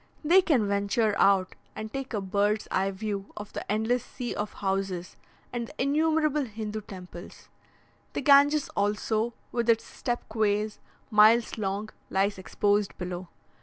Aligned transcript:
They 0.23 0.41
can 0.41 0.67
venture 0.67 1.13
out, 1.19 1.53
and 1.75 1.93
take 1.93 2.11
a 2.15 2.21
bird's 2.21 2.67
eye 2.71 2.89
view 2.89 3.31
of 3.37 3.53
the 3.53 3.71
endless 3.71 4.03
sea 4.03 4.33
of 4.33 4.53
houses, 4.53 5.15
and 5.53 5.67
the 5.67 5.79
innumerable 5.79 6.45
Hindoo 6.45 6.81
temples; 6.81 7.49
the 8.13 8.21
Ganges 8.21 8.67
also, 8.69 9.35
with 9.51 9.69
its 9.69 9.83
step 9.83 10.27
quays, 10.27 10.79
miles 11.11 11.55
long, 11.59 11.89
lies 12.09 12.39
exposed 12.39 12.97
below. 12.97 13.27